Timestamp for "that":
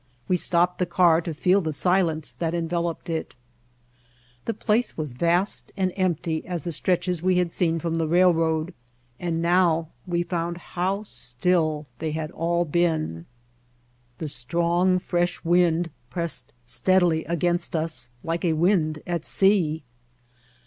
2.33-2.55